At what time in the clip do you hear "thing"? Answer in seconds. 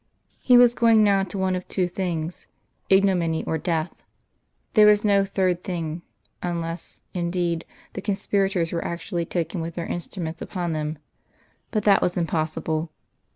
5.63-6.01